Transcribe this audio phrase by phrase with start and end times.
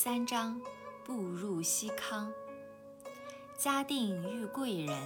[0.00, 0.60] 三章，
[1.04, 2.32] 步入西康。
[3.58, 4.96] 嘉定遇贵人。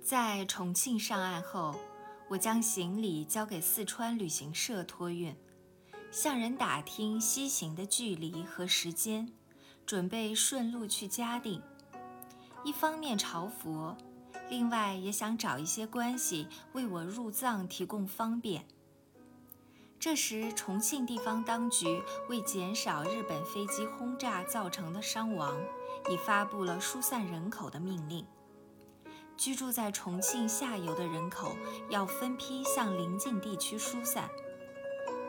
[0.00, 1.74] 在重庆上岸后，
[2.28, 5.36] 我将行李交给四川旅行社托运，
[6.12, 9.28] 向人打听西行的距离和时间，
[9.84, 11.60] 准备顺路去嘉定。
[12.62, 13.96] 一方面朝佛，
[14.48, 18.64] 另外也想找一些关系为我入藏提供方便。
[20.02, 25.56] 这时，重庆地方当局为减少日本飞机轰炸造成的伤亡，
[26.10, 28.26] 已发布了疏散人口的命令。
[29.36, 31.54] 居住在重庆下游的人口
[31.88, 34.28] 要分批向邻近地区疏散，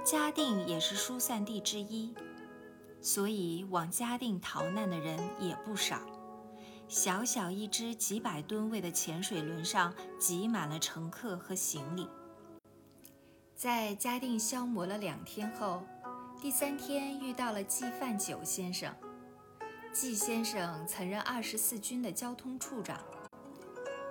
[0.03, 2.11] 嘉定也是疏散地之一，
[2.99, 5.99] 所以往嘉定逃难的人也不少。
[6.87, 12.09] 小小一只几百吨位的潜水轮上挤满了乘客和行李。
[13.63, 15.81] 在嘉定消磨了两天后，
[16.41, 18.93] 第三天遇到了季范九先生。
[19.93, 22.99] 季先生曾任二十四军的交通处长，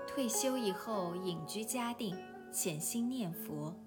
[0.09, 2.17] 退休以后隐居嘉定，
[2.51, 3.79] 潜心念佛。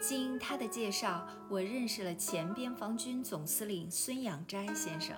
[0.00, 5.14] 经他的介绍，我认识了前边防军总司令孙养斋先生。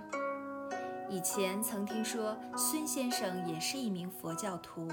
[1.09, 4.89] 以前曾听说孙先生也是一名佛教徒。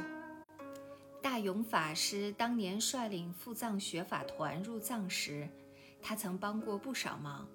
[1.30, 5.46] 大勇法师当年率领赴藏学法团入藏时，
[6.02, 7.46] 他曾帮过不少忙，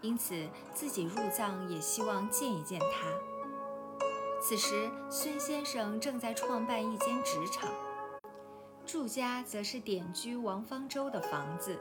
[0.00, 3.06] 因此自己入藏也希望见一见他。
[4.42, 7.70] 此时，孙先生正在创办一间纸厂，
[8.84, 11.78] 住家则是典居王方舟的房子。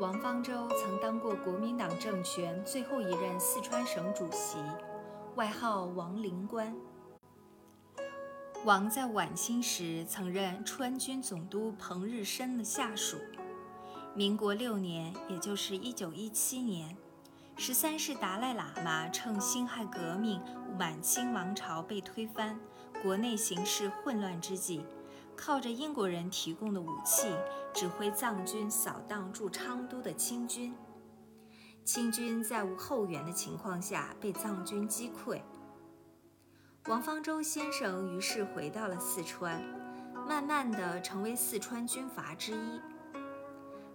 [0.00, 4.56] 王方舟曾当过国民党政权最后一任四川省主席，
[5.36, 6.74] 外号王灵官。
[8.64, 13.18] 王在晚清时曾任川军总督彭日升的下属。
[14.14, 16.96] 民国六年，也就是一九一七年，
[17.58, 20.40] 十三世达赖喇嘛趁辛亥革命、
[20.78, 22.58] 满清王朝被推翻、
[23.02, 24.82] 国内形势混乱之际，
[25.36, 27.28] 靠着英国人提供的武器，
[27.74, 30.74] 指挥藏军扫荡驻昌都的清军。
[31.84, 35.42] 清军在无后援的情况下，被藏军击溃。
[36.86, 39.58] 王方舟先生于是回到了四川，
[40.28, 42.80] 慢慢的成为四川军阀之一。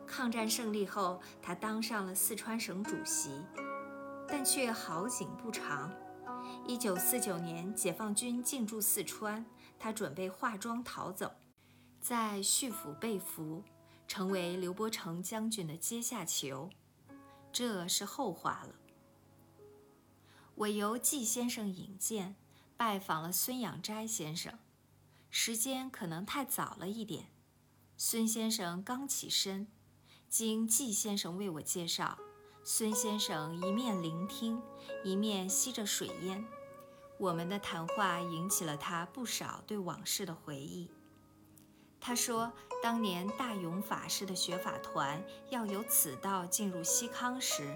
[0.07, 3.45] 抗战胜利后，他当上了四川省主席，
[4.27, 5.93] 但却好景不长。
[6.65, 9.45] 一九四九年，解放军进驻四川，
[9.77, 11.31] 他准备化妆逃走，
[12.01, 13.63] 在叙府被俘，
[14.07, 16.67] 成为刘伯承将军的阶下囚，
[17.53, 18.73] 这是后话了。
[20.55, 22.35] 我由季先生引荐。
[22.79, 24.57] 拜访了孙养斋先生，
[25.29, 27.25] 时间可能太早了一点。
[27.97, 29.67] 孙先生刚起身，
[30.29, 32.17] 经季先生为我介绍，
[32.63, 34.61] 孙先生一面聆听，
[35.03, 36.45] 一面吸着水烟。
[37.17, 40.89] 我们的谈话引起了他不少对往事的回忆。
[41.99, 42.49] 他说，
[42.81, 47.75] 当年大勇法师的学法团要由此道进入西康时，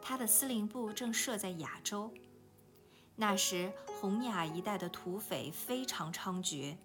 [0.00, 2.14] 他的司令部正设在雅州。
[3.20, 6.76] 那时，洪雅一带的土匪非常猖獗。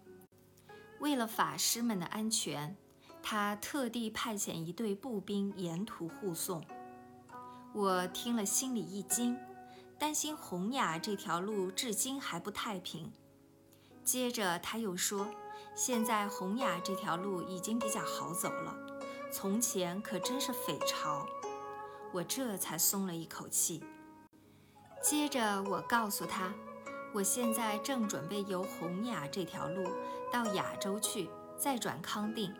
[0.99, 2.75] 为了法师们的安全，
[3.21, 6.65] 他特地派遣一队步兵沿途护送。
[7.71, 9.37] 我听了心里一惊，
[9.99, 13.13] 担心洪雅这条路至今还不太平。
[14.03, 15.27] 接着他又说，
[15.75, 18.75] 现在洪雅这条路已经比较好走了，
[19.31, 21.27] 从前可真是匪巢。
[22.11, 23.83] 我这才松了一口气。
[25.03, 26.53] 接着我告诉他，
[27.13, 29.83] 我现在正准备由洪雅这条路
[30.31, 32.53] 到亚洲去，再转康定。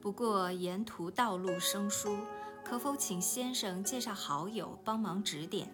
[0.00, 2.16] 不过沿途道路生疏，
[2.64, 5.70] 可否请先生介绍好友帮忙指点？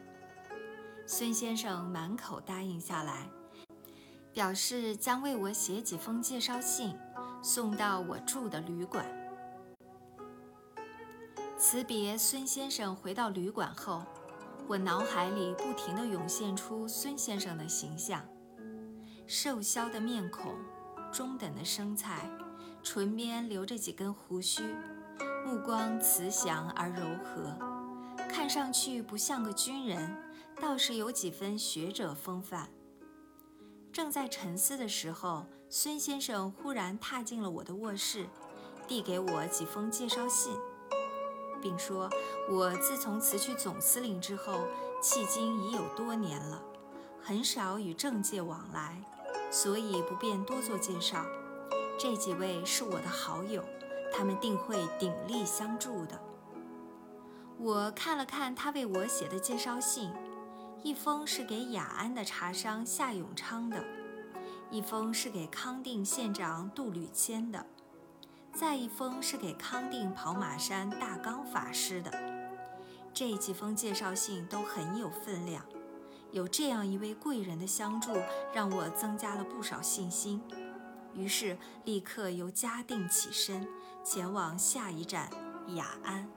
[1.07, 3.29] 孙先生满口答应下来，
[4.33, 6.93] 表示将为我写几封介绍信，
[7.41, 9.07] 送到我住的旅馆。
[11.57, 14.03] 辞别孙先生，回到旅馆后。
[14.71, 18.25] 我脑海里不停地涌现出孙先生的形象：
[19.27, 20.55] 瘦削的面孔，
[21.13, 22.31] 中等的身材，
[22.81, 24.63] 唇边留着几根胡须，
[25.45, 27.59] 目光慈祥而柔和，
[28.29, 30.17] 看上去不像个军人，
[30.61, 32.69] 倒是有几分学者风范。
[33.93, 38.29] 正在沉思的时候，孙先生忽然踏进了我的卧室，
[38.87, 40.55] 递给我几封介绍信。
[41.63, 42.11] 并说
[42.51, 44.67] ：“我自从辞去总司令之后，
[45.03, 46.63] 迄今已有多年了，
[47.23, 49.03] 很少与政界往来，
[49.51, 51.25] 所以不便多做介绍。
[51.99, 53.63] 这几位是我的好友，
[54.13, 56.21] 他们定会鼎力相助的。”
[57.59, 60.11] 我看了看他为我写的介绍信，
[60.83, 63.85] 一封是给雅安的茶商夏永昌的，
[64.71, 67.67] 一封是给康定县长杜吕谦的，
[68.53, 72.11] 再一封是给康定跑马山大刚法师的。
[73.13, 75.65] 这几封介绍信都很有分量，
[76.31, 78.13] 有这样一位贵人的相助，
[78.55, 80.41] 让我增加了不少信心。
[81.15, 83.67] 于是立刻由嘉定起身，
[84.05, 85.29] 前往下一站
[85.75, 86.29] 雅安。